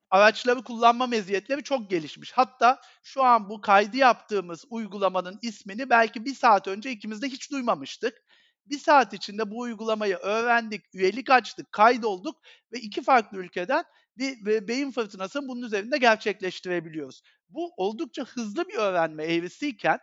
[0.09, 2.31] araçları kullanma meziyetleri çok gelişmiş.
[2.31, 7.51] Hatta şu an bu kaydı yaptığımız uygulamanın ismini belki bir saat önce ikimiz de hiç
[7.51, 8.23] duymamıştık.
[8.65, 12.35] Bir saat içinde bu uygulamayı öğrendik, üyelik açtık, kaydolduk
[12.73, 13.83] ve iki farklı ülkeden
[14.17, 17.21] bir beyin fırtınasını bunun üzerinde gerçekleştirebiliyoruz.
[17.49, 19.99] Bu oldukça hızlı bir öğrenme eğrisiyken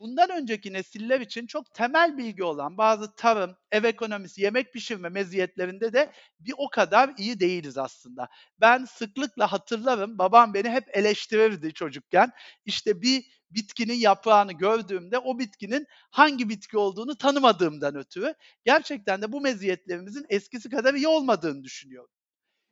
[0.00, 5.92] bundan önceki nesiller için çok temel bilgi olan bazı tarım, ev ekonomisi, yemek pişirme meziyetlerinde
[5.92, 8.28] de bir o kadar iyi değiliz aslında.
[8.60, 12.30] Ben sıklıkla hatırlarım, babam beni hep eleştirirdi çocukken.
[12.64, 18.34] İşte bir bitkinin yaprağını gördüğümde o bitkinin hangi bitki olduğunu tanımadığımdan ötürü
[18.64, 22.10] gerçekten de bu meziyetlerimizin eskisi kadar iyi olmadığını düşünüyorum.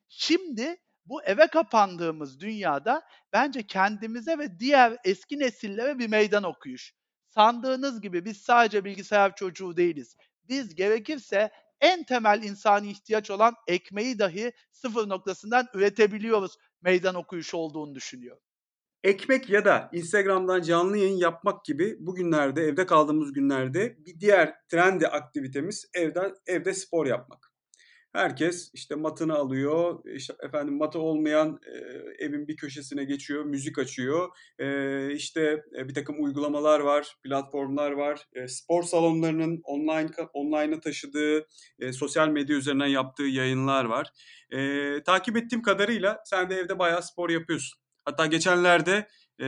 [0.08, 6.92] Şimdi bu eve kapandığımız dünyada bence kendimize ve diğer eski nesillere bir meydan okuyuş.
[7.36, 10.16] Sandığınız gibi biz sadece bilgisayar çocuğu değiliz.
[10.48, 17.94] Biz gerekirse en temel insani ihtiyaç olan ekmeği dahi sıfır noktasından üretebiliyoruz meydan okuyuş olduğunu
[17.94, 18.42] düşünüyorum.
[19.04, 25.08] Ekmek ya da Instagram'dan canlı yayın yapmak gibi bugünlerde evde kaldığımız günlerde bir diğer trendi
[25.08, 27.45] aktivitemiz evden evde spor yapmak.
[28.16, 31.78] Herkes işte matını alıyor, işte efendim matı olmayan e,
[32.24, 34.28] evin bir köşesine geçiyor, müzik açıyor.
[34.58, 38.28] E, işte e, bir takım uygulamalar var, platformlar var.
[38.32, 41.46] E, spor salonlarının online online'a taşıdığı,
[41.78, 44.12] e, sosyal medya üzerinden yaptığı yayınlar var.
[44.50, 47.80] E, takip ettiğim kadarıyla sen de evde bayağı spor yapıyorsun.
[48.04, 49.08] Hatta geçenlerde
[49.40, 49.46] e,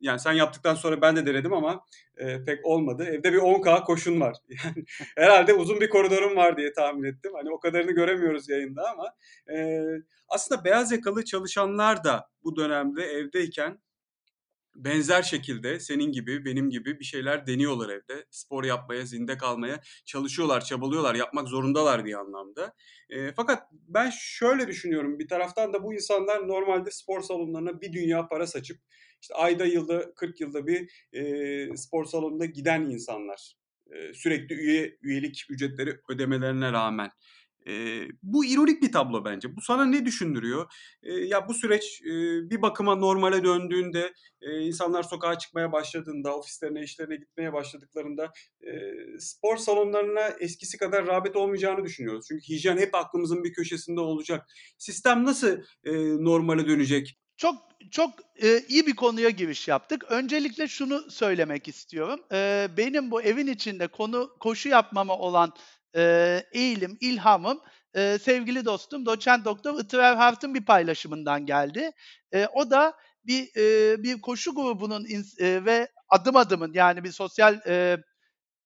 [0.00, 1.84] yani sen yaptıktan sonra ben de denedim ama
[2.16, 3.04] e, pek olmadı.
[3.04, 4.36] Evde bir 10K koşun var.
[4.64, 4.84] Yani
[5.16, 7.32] herhalde uzun bir koridorum var diye tahmin ettim.
[7.34, 9.14] Hani o kadarını göremiyoruz yayında ama
[9.56, 9.80] e,
[10.28, 13.78] aslında beyaz yakalı çalışanlar da bu dönemde evdeyken
[14.74, 18.24] benzer şekilde senin gibi, benim gibi bir şeyler deniyorlar evde.
[18.30, 22.74] Spor yapmaya, zinde kalmaya çalışıyorlar, çabalıyorlar, yapmak zorundalar bir anlamda.
[23.10, 25.18] E, fakat ben şöyle düşünüyorum.
[25.18, 28.78] Bir taraftan da bu insanlar normalde spor salonlarına bir dünya para saçıp
[29.22, 33.54] işte ayda yılda 40 yılda bir e, spor salonuna giden insanlar.
[33.90, 37.10] E, sürekli üye üyelik ücretleri ödemelerine rağmen.
[37.66, 39.56] E, bu ironik bir tablo bence.
[39.56, 40.72] Bu sana ne düşündürüyor?
[41.02, 42.10] E, ya bu süreç e,
[42.50, 48.70] bir bakıma normale döndüğünde, e, insanlar sokağa çıkmaya başladığında, ofislerine, işlerine gitmeye başladıklarında e,
[49.18, 52.26] spor salonlarına eskisi kadar rağbet olmayacağını düşünüyoruz.
[52.28, 54.46] Çünkü hijyen hep aklımızın bir köşesinde olacak.
[54.78, 55.92] Sistem nasıl e,
[56.24, 57.18] normale dönecek?
[57.36, 57.54] Çok
[57.90, 58.10] çok
[58.42, 60.04] e, iyi bir konuya giriş yaptık.
[60.08, 62.20] Öncelikle şunu söylemek istiyorum.
[62.32, 65.52] E, benim bu evin içinde konu koşu yapmama olan
[65.96, 67.60] e, eğilim, ilhamım
[67.94, 71.90] e, sevgili dostum doçent doktor Itver Hart'ın bir paylaşımından geldi.
[72.32, 72.94] E, o da
[73.26, 75.06] bir e, bir koşu grubunun
[75.38, 77.98] e, ve adım adımın yani bir sosyal e,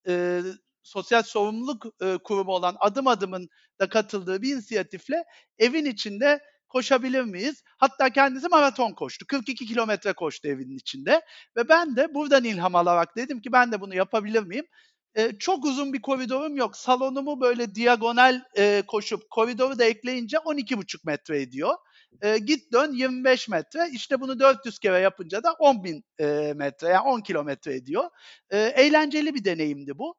[0.08, 0.40] e,
[0.82, 3.48] sosyal sorumluluk e, kurumu olan adım adımın
[3.80, 5.24] da katıldığı bir inisiyatifle
[5.58, 7.62] evin içinde koşabilir miyiz?
[7.78, 9.26] Hatta kendisi maraton koştu.
[9.26, 11.22] 42 kilometre koştu evinin içinde.
[11.56, 14.66] Ve ben de buradan ilham alarak dedim ki ben de bunu yapabilir miyim?
[15.16, 16.76] Ee, çok uzun bir koridorum yok.
[16.76, 21.74] Salonumu böyle diagonal e, koşup koridoru da ekleyince 12,5 metre ediyor.
[22.22, 23.88] E, git dön 25 metre.
[23.92, 28.04] İşte bunu 400 kere yapınca da 10 bin e, metre yani 10 kilometre ediyor.
[28.50, 30.14] E, eğlenceli bir deneyimdi bu.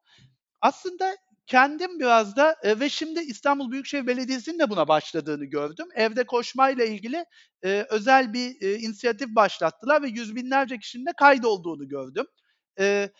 [0.60, 5.86] Aslında kendim biraz da e, ve şimdi İstanbul Büyükşehir Belediyesi'nin de buna başladığını gördüm.
[5.94, 7.24] Evde koşmayla ilgili
[7.64, 12.26] e, özel bir e, inisiyatif başlattılar ve yüz binlerce kişinin de kaydolduğunu gördüm.
[12.80, 13.10] E,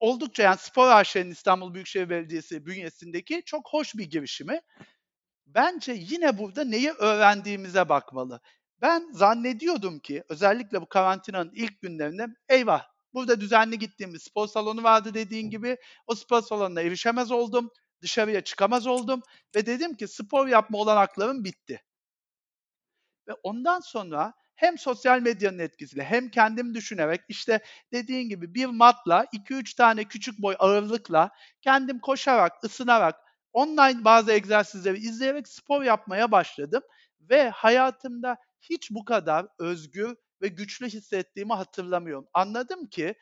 [0.00, 4.60] oldukça yani Spor AŞ'nin İstanbul Büyükşehir Belediyesi bünyesindeki çok hoş bir girişimi.
[5.46, 8.40] Bence yine burada neyi öğrendiğimize bakmalı.
[8.80, 14.82] Ben zannediyordum ki özellikle bu karantinanın ilk günlerinde eyvah burada düzenli gittiğim bir spor salonu
[14.82, 17.70] vardı dediğin gibi o spor salonuna erişemez oldum.
[18.02, 19.22] Dışarıya çıkamaz oldum
[19.56, 21.82] ve dedim ki spor yapma olanaklarım bitti.
[23.28, 27.60] Ve ondan sonra hem sosyal medyanın etkisiyle hem kendim düşünerek işte
[27.92, 31.30] dediğin gibi bir matla 2-3 tane küçük boy ağırlıkla
[31.62, 33.16] kendim koşarak, ısınarak,
[33.52, 36.82] online bazı egzersizleri izleyerek spor yapmaya başladım
[37.20, 42.26] ve hayatımda hiç bu kadar özgür ve güçlü hissettiğimi hatırlamıyorum.
[42.34, 43.14] Anladım ki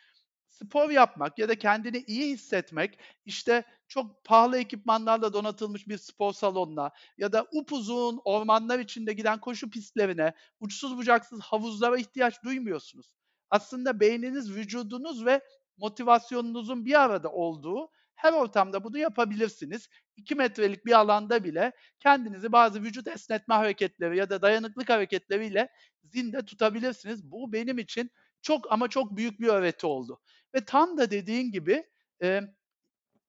[0.49, 6.91] spor yapmak ya da kendini iyi hissetmek işte çok pahalı ekipmanlarla donatılmış bir spor salonuna
[7.19, 13.15] ya da upuzun ormanlar içinde giden koşu pistlerine, uçsuz bucaksız havuzlara ihtiyaç duymuyorsunuz.
[13.51, 15.41] Aslında beyniniz, vücudunuz ve
[15.77, 19.89] motivasyonunuzun bir arada olduğu her ortamda bunu yapabilirsiniz.
[20.17, 25.69] 2 metrelik bir alanda bile kendinizi bazı vücut esnetme hareketleri ya da dayanıklık hareketleriyle
[26.05, 27.31] zinde tutabilirsiniz.
[27.31, 28.11] Bu benim için
[28.43, 30.21] çok ama çok büyük bir öğreti oldu.
[30.55, 31.85] Ve tam da dediğin gibi
[32.23, 32.41] e,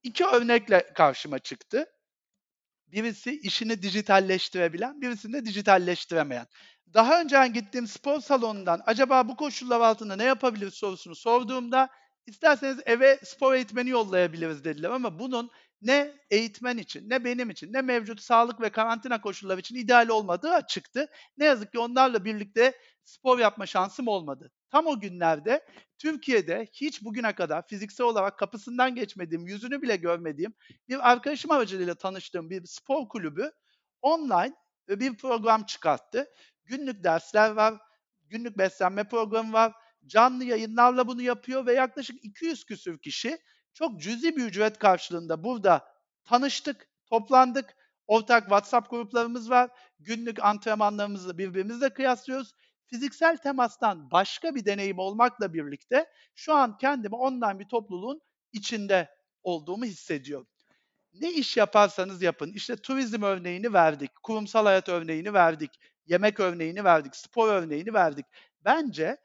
[0.04, 1.86] iki örnekle karşıma çıktı.
[2.88, 6.48] Birisi işini dijitalleştirebilen, birisini de dijitalleştiremeyen.
[6.94, 11.90] Daha önce gittiğim spor salonundan acaba bu koşullar altında ne yapabiliriz sorusunu sorduğumda
[12.26, 17.82] isterseniz eve spor eğitmeni yollayabiliriz dediler ama bunun ne eğitmen için, ne benim için, ne
[17.82, 21.08] mevcut sağlık ve karantina koşulları için ideal olmadığı açıktı.
[21.38, 24.52] Ne yazık ki onlarla birlikte spor yapma şansım olmadı.
[24.70, 25.66] Tam o günlerde
[25.98, 30.54] Türkiye'de hiç bugüne kadar fiziksel olarak kapısından geçmediğim, yüzünü bile görmediğim
[30.90, 33.52] bir arkadaşım aracılığıyla tanıştığım bir spor kulübü
[34.02, 34.54] online
[34.90, 36.28] bir program çıkarttı.
[36.66, 37.74] Günlük dersler var,
[38.24, 39.74] günlük beslenme programı var,
[40.06, 43.38] canlı yayınlarla bunu yapıyor ve yaklaşık 200 küsür kişi
[43.74, 45.86] çok cüzi bir ücret karşılığında burada
[46.24, 47.76] tanıştık, toplandık.
[48.08, 49.70] Ortak WhatsApp gruplarımız var.
[50.00, 52.54] Günlük antrenmanlarımızı birbirimizle kıyaslıyoruz.
[52.90, 58.22] Fiziksel temastan başka bir deneyim olmakla birlikte şu an kendimi online bir topluluğun
[58.54, 59.10] içinde
[59.44, 60.48] olduğumu hissediyorum.
[61.14, 62.52] Ne iş yaparsanız yapın.
[62.54, 65.72] İşte turizm örneğini verdik, kurumsal hayat örneğini verdik,
[66.06, 68.26] yemek örneğini verdik, spor örneğini verdik.
[68.66, 69.18] Bence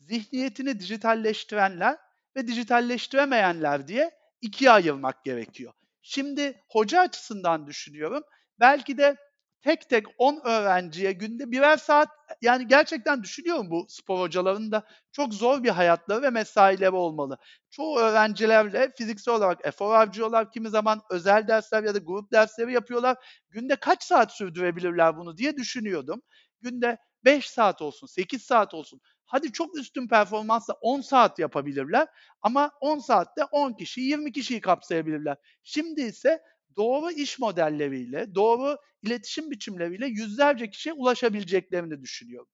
[0.00, 1.98] zihniyetini dijitalleştirenler
[2.36, 5.72] ve dijitalleştiremeyenler diye ikiye ayırmak gerekiyor.
[6.02, 8.22] Şimdi hoca açısından düşünüyorum.
[8.60, 9.16] Belki de
[9.62, 12.08] tek tek 10 öğrenciye günde birer saat
[12.42, 17.38] yani gerçekten düşünüyorum bu spor hocalarının da çok zor bir hayatları ve mesaileri olmalı.
[17.70, 20.52] Çoğu öğrencilerle fiziksel olarak efor harcıyorlar.
[20.52, 23.16] Kimi zaman özel dersler ya da grup dersleri yapıyorlar.
[23.50, 26.22] Günde kaç saat sürdürebilirler bunu diye düşünüyordum.
[26.60, 29.00] Günde 5 saat olsun, 8 saat olsun.
[29.26, 32.08] Hadi çok üstün performansla 10 saat yapabilirler
[32.42, 35.36] ama 10 saatte 10 kişi, 20 kişiyi kapsayabilirler.
[35.62, 36.40] Şimdi ise
[36.76, 42.48] doğru iş modelleriyle, doğru iletişim biçimleriyle yüzlerce kişiye ulaşabileceklerini düşünüyorum.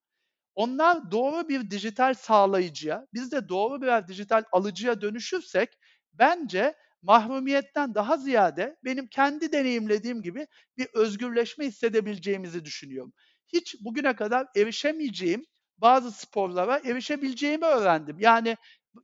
[0.54, 5.68] Onlar doğru bir dijital sağlayıcıya, biz de doğru birer dijital alıcıya dönüşürsek
[6.12, 10.46] bence mahrumiyetten daha ziyade benim kendi deneyimlediğim gibi
[10.78, 13.12] bir özgürleşme hissedebileceğimizi düşünüyorum.
[13.52, 15.44] Hiç bugüne kadar erişemeyeceğim
[15.78, 18.16] bazı sporlara erişebileceğimi öğrendim.
[18.20, 18.56] Yani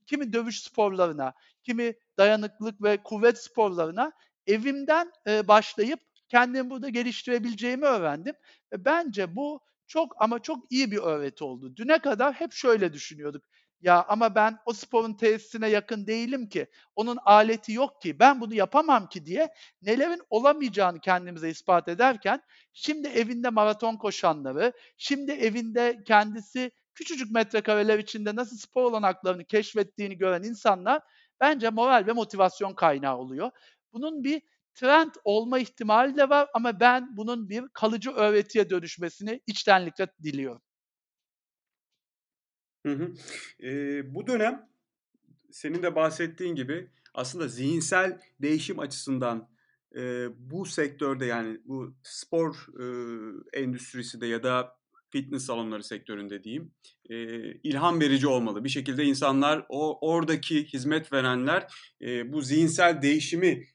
[0.06, 4.12] kimi dövüş sporlarına, kimi dayanıklılık ve kuvvet sporlarına
[4.46, 8.34] evimden e, başlayıp kendimi burada geliştirebileceğimi öğrendim.
[8.72, 11.76] Ve bence bu çok ama çok iyi bir öğreti oldu.
[11.76, 13.44] Düne kadar hep şöyle düşünüyorduk.
[13.80, 16.66] Ya ama ben o sporun tesisine yakın değilim ki.
[16.96, 18.18] Onun aleti yok ki.
[18.18, 19.48] Ben bunu yapamam ki diye
[19.82, 28.36] nelerin olamayacağını kendimize ispat ederken şimdi evinde maraton koşanları, şimdi evinde kendisi küçücük metrekareler içinde
[28.36, 31.02] nasıl spor olanaklarını keşfettiğini gören insanlar
[31.40, 33.50] bence moral ve motivasyon kaynağı oluyor.
[33.92, 34.42] Bunun bir
[34.74, 40.62] trend olma ihtimali de var ama ben bunun bir kalıcı öğretiye dönüşmesini içtenlikle diliyorum.
[42.86, 43.12] Hı hı.
[43.60, 44.68] Eee, bu dönem
[45.50, 49.48] senin de bahsettiğin gibi aslında zihinsel değişim açısından
[49.96, 54.76] eee, bu sektörde yani bu spor eee, endüstrisi de ya da
[55.10, 56.72] fitness salonları sektöründe diyeyim
[57.10, 58.64] eee, ilham verici olmalı.
[58.64, 61.66] Bir şekilde insanlar o oradaki hizmet verenler
[62.00, 63.66] eee, bu zihinsel değişimi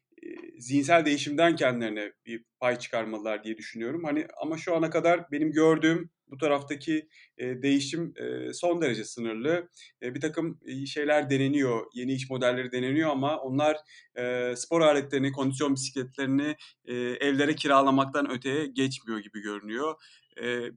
[0.58, 4.04] zihinsel değişimden kendilerine bir pay çıkarmalılar diye düşünüyorum.
[4.04, 9.70] Hani ama şu ana kadar benim gördüğüm bu taraftaki e, değişim e, son derece sınırlı.
[10.02, 13.78] E, bir takım şeyler deneniyor, yeni iş modelleri deneniyor ama onlar
[14.16, 19.96] e, spor aletlerini, kondisyon bisikletlerini e, evlere kiralamaktan öteye geçmiyor gibi görünüyor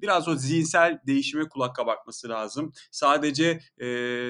[0.03, 2.73] biraz o zihinsel değişime kulak kabartması lazım.
[2.91, 3.87] Sadece e,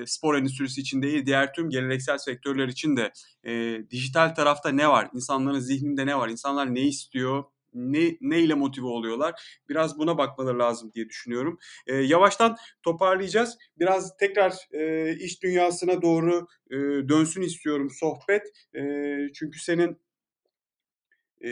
[0.06, 3.12] spor endüstrisi için değil, diğer tüm geleneksel sektörler için de
[3.44, 5.08] e, dijital tarafta ne var?
[5.14, 6.28] İnsanların zihninde ne var?
[6.28, 7.44] İnsanlar ne istiyor?
[7.74, 9.60] ne, ne ile motive oluyorlar?
[9.68, 11.58] Biraz buna bakmaları lazım diye düşünüyorum.
[11.86, 13.58] E, yavaştan toparlayacağız.
[13.78, 16.76] Biraz tekrar e, iş dünyasına doğru e,
[17.08, 18.42] dönsün istiyorum sohbet.
[18.74, 18.82] E,
[19.34, 19.98] çünkü senin
[21.44, 21.50] e,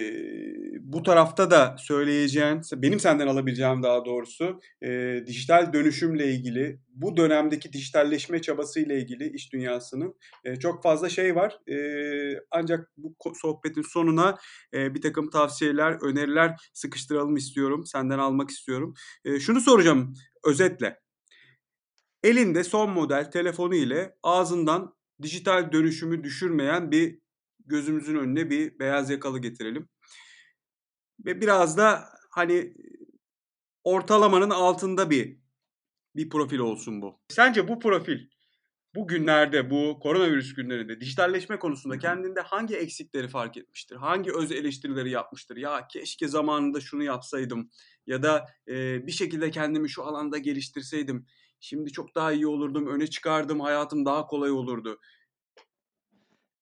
[0.80, 7.72] bu tarafta da söyleyeceğin, benim senden alabileceğim daha doğrusu e, dijital dönüşümle ilgili, bu dönemdeki
[7.72, 11.58] dijitalleşme çabasıyla ilgili iş dünyasının e, çok fazla şey var.
[11.70, 11.76] E,
[12.50, 14.38] ancak bu sohbetin sonuna
[14.74, 18.94] e, bir takım tavsiyeler, öneriler sıkıştıralım istiyorum, senden almak istiyorum.
[19.24, 21.00] E, şunu soracağım özetle.
[22.22, 27.18] Elinde son model telefonu ile ağzından dijital dönüşümü düşürmeyen bir
[27.68, 29.88] gözümüzün önüne bir beyaz yakalı getirelim.
[31.24, 32.74] Ve biraz da hani
[33.84, 35.38] ortalamanın altında bir
[36.16, 37.20] bir profil olsun bu.
[37.28, 38.18] Sence bu profil
[38.94, 43.96] bu günlerde, bu koronavirüs günlerinde dijitalleşme konusunda kendinde hangi eksikleri fark etmiştir?
[43.96, 45.56] Hangi öz eleştirileri yapmıştır?
[45.56, 47.70] Ya keşke zamanında şunu yapsaydım
[48.06, 51.26] ya da e, bir şekilde kendimi şu alanda geliştirseydim.
[51.60, 55.00] Şimdi çok daha iyi olurdum, öne çıkardım, hayatım daha kolay olurdu.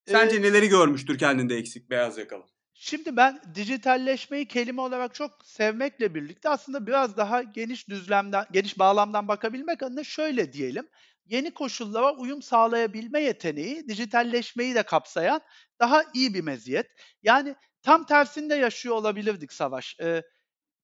[0.06, 2.44] Sence ee, neleri görmüştür kendinde eksik beyaz yakalı?
[2.74, 9.28] Şimdi ben dijitalleşmeyi kelime olarak çok sevmekle birlikte aslında biraz daha geniş düzlemden, geniş bağlamdan
[9.28, 10.88] bakabilmek adına şöyle diyelim.
[11.26, 15.40] Yeni koşullara uyum sağlayabilme yeteneği dijitalleşmeyi de kapsayan
[15.80, 16.86] daha iyi bir meziyet.
[17.22, 19.96] Yani tam tersinde yaşıyor olabilirdik Savaş.
[20.00, 20.22] Ee,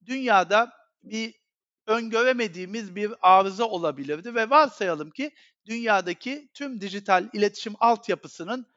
[0.05, 0.71] dünyada
[1.03, 1.35] bir
[1.87, 5.31] öngöremediğimiz bir arıza olabilirdi ve varsayalım ki
[5.65, 8.72] dünyadaki tüm dijital iletişim altyapısının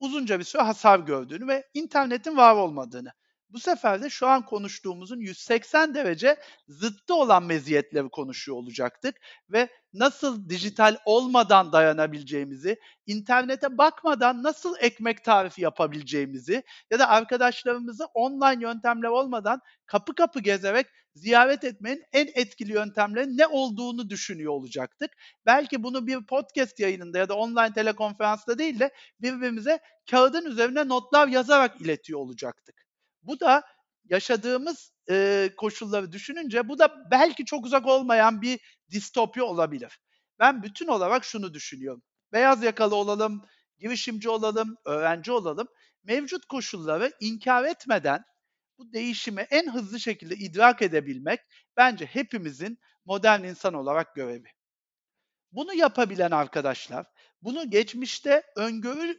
[0.00, 3.12] uzunca bir süre hasar gördüğünü ve internetin var olmadığını.
[3.52, 6.36] Bu sefer de şu an konuştuğumuzun 180 derece
[6.68, 9.16] zıttı olan meziyetleri konuşuyor olacaktık
[9.50, 12.76] ve nasıl dijital olmadan dayanabileceğimizi,
[13.06, 20.86] internete bakmadan nasıl ekmek tarifi yapabileceğimizi ya da arkadaşlarımızı online yöntemler olmadan kapı kapı gezerek
[21.14, 25.10] ziyaret etmenin en etkili yöntemlerin ne olduğunu düşünüyor olacaktık.
[25.46, 28.90] Belki bunu bir podcast yayınında ya da online telekonferansta değil de
[29.20, 29.78] birbirimize
[30.10, 32.79] kağıdın üzerine notlar yazarak iletiyor olacaktık.
[33.22, 33.62] Bu da
[34.04, 38.60] yaşadığımız e, koşulları düşününce bu da belki çok uzak olmayan bir
[38.90, 40.00] distopya olabilir.
[40.38, 42.02] Ben bütün olarak şunu düşünüyorum.
[42.32, 43.44] Beyaz yakalı olalım,
[43.78, 45.68] girişimci olalım, öğrenci olalım.
[46.04, 48.24] Mevcut koşulları inkar etmeden
[48.78, 51.40] bu değişimi en hızlı şekilde idrak edebilmek
[51.76, 54.48] bence hepimizin modern insan olarak görevi.
[55.52, 57.06] Bunu yapabilen arkadaşlar,
[57.42, 59.18] bunu geçmişte öngörü,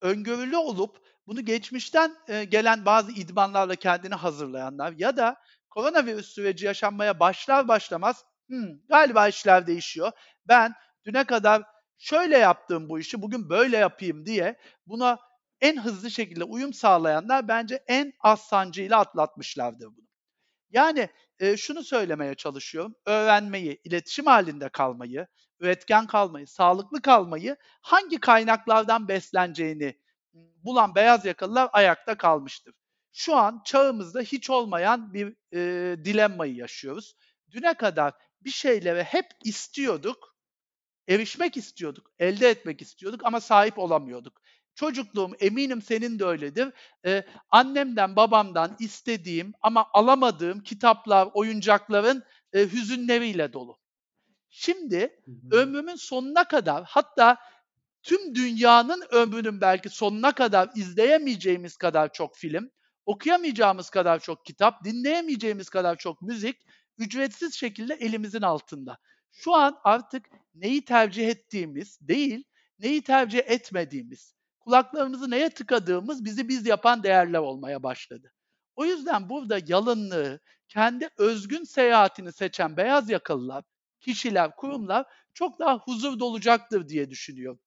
[0.00, 5.36] öngörülü olup bunu geçmişten e, gelen bazı idmanlarla kendini hazırlayanlar ya da
[5.70, 10.12] koronavirüs süreci yaşanmaya başlar başlamaz hmm, galiba işler değişiyor.
[10.48, 10.74] Ben
[11.04, 11.62] düne kadar
[11.98, 15.18] şöyle yaptığım bu işi bugün böyle yapayım diye buna
[15.60, 20.06] en hızlı şekilde uyum sağlayanlar bence en az sancıyla atlatmışlardır bunu.
[20.70, 21.08] Yani
[21.38, 22.94] e, şunu söylemeye çalışıyorum.
[23.06, 25.26] Öğrenmeyi, iletişim halinde kalmayı,
[25.60, 30.00] üretken kalmayı, sağlıklı kalmayı hangi kaynaklardan besleneceğini
[30.64, 32.74] bulan beyaz yakalılar ayakta kalmıştır.
[33.12, 37.14] Şu an çağımızda hiç olmayan bir e, dilemmayı yaşıyoruz.
[37.50, 40.36] Düne kadar bir şeylere hep istiyorduk,
[41.08, 44.42] erişmek istiyorduk, elde etmek istiyorduk ama sahip olamıyorduk.
[44.74, 46.72] Çocukluğum eminim senin de öyledir.
[47.06, 53.78] Ee, annemden babamdan istediğim ama alamadığım kitaplar, oyuncakların e, hüzünleriyle dolu.
[54.50, 55.22] Şimdi
[55.52, 57.36] ömrümün sonuna kadar hatta
[58.06, 62.70] tüm dünyanın ömrünün belki sonuna kadar izleyemeyeceğimiz kadar çok film,
[63.06, 66.56] okuyamayacağımız kadar çok kitap, dinleyemeyeceğimiz kadar çok müzik
[66.98, 68.98] ücretsiz şekilde elimizin altında.
[69.32, 72.44] Şu an artık neyi tercih ettiğimiz değil,
[72.78, 78.32] neyi tercih etmediğimiz, kulaklarımızı neye tıkadığımız bizi biz yapan değerler olmaya başladı.
[78.76, 83.64] O yüzden burada yalınlığı, kendi özgün seyahatini seçen beyaz yakalılar,
[84.00, 87.60] kişiler, kurumlar çok daha huzur dolacaktır diye düşünüyorum.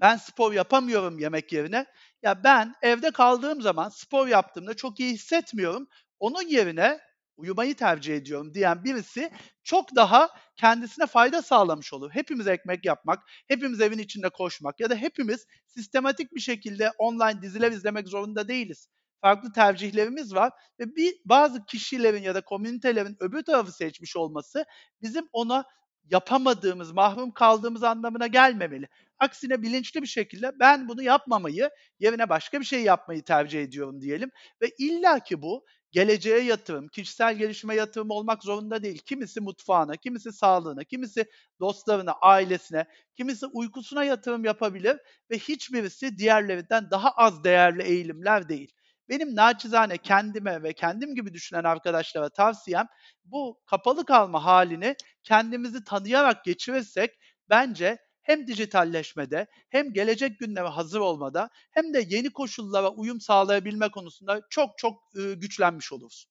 [0.00, 1.86] Ben spor yapamıyorum yemek yerine.
[2.22, 5.88] Ya ben evde kaldığım zaman spor yaptığımda çok iyi hissetmiyorum.
[6.20, 6.98] Onun yerine
[7.36, 9.30] uyumayı tercih ediyorum diyen birisi
[9.64, 12.10] çok daha kendisine fayda sağlamış olur.
[12.10, 17.72] Hepimiz ekmek yapmak, hepimiz evin içinde koşmak ya da hepimiz sistematik bir şekilde online diziler
[17.72, 18.88] izlemek zorunda değiliz.
[19.20, 24.64] Farklı tercihlerimiz var ve bir bazı kişilerin ya da komünitelerin öbür tarafı seçmiş olması
[25.02, 25.64] bizim ona
[26.10, 28.88] yapamadığımız, mahrum kaldığımız anlamına gelmemeli.
[29.18, 34.30] Aksine bilinçli bir şekilde ben bunu yapmamayı, yerine başka bir şey yapmayı tercih ediyorum diyelim
[34.62, 38.98] ve illaki bu geleceğe yatırım, kişisel gelişime yatırım olmak zorunda değil.
[38.98, 41.26] Kimisi mutfağına, kimisi sağlığına, kimisi
[41.60, 42.86] dostlarına, ailesine,
[43.16, 44.96] kimisi uykusuna yatırım yapabilir
[45.30, 48.72] ve hiçbirisi diğerlerinden daha az değerli eğilimler değil.
[49.08, 52.86] Benim naçizane kendime ve kendim gibi düşünen arkadaşlara tavsiyem
[53.24, 57.10] bu kapalı kalma halini kendimizi tanıyarak geçirirsek
[57.50, 64.40] bence hem dijitalleşmede hem gelecek gündeme hazır olmada hem de yeni koşullara uyum sağlayabilme konusunda
[64.50, 64.98] çok çok
[65.36, 66.26] güçlenmiş oluruz.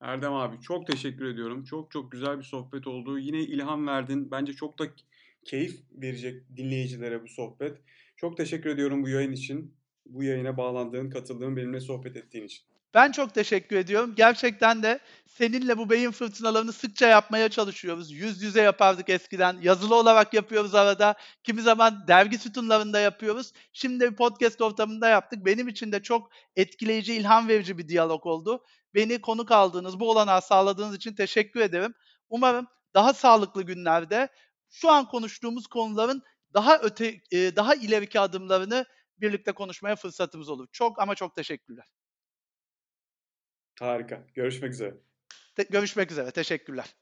[0.00, 1.64] Erdem abi çok teşekkür ediyorum.
[1.64, 3.18] Çok çok güzel bir sohbet oldu.
[3.18, 4.30] Yine ilham verdin.
[4.30, 4.84] Bence çok da
[5.44, 7.78] keyif verecek dinleyicilere bu sohbet.
[8.16, 9.79] Çok teşekkür ediyorum bu yayın için.
[10.10, 12.64] Bu yayına bağlandığın, katıldığın, benimle sohbet ettiğin için.
[12.94, 14.14] Ben çok teşekkür ediyorum.
[14.16, 18.10] Gerçekten de seninle bu beyin fırtınalarını sıkça yapmaya çalışıyoruz.
[18.10, 19.58] Yüz yüze yapardık eskiden.
[19.62, 21.14] Yazılı olarak yapıyoruz arada.
[21.44, 23.52] Kimi zaman dergi sütunlarında yapıyoruz.
[23.72, 25.46] Şimdi bir podcast ortamında yaptık.
[25.46, 28.64] Benim için de çok etkileyici, ilham verici bir diyalog oldu.
[28.94, 31.94] Beni konuk aldığınız, bu olanağı sağladığınız için teşekkür ederim.
[32.30, 34.28] Umarım daha sağlıklı günlerde
[34.70, 36.22] şu an konuştuğumuz konuların
[36.54, 38.86] daha öte, daha ileriki adımlarını
[39.20, 40.68] birlikte konuşmaya fırsatımız olur.
[40.72, 41.86] Çok ama çok teşekkürler.
[43.80, 44.26] Harika.
[44.34, 44.94] Görüşmek üzere.
[45.56, 46.30] Te- görüşmek üzere.
[46.30, 46.96] Teşekkürler.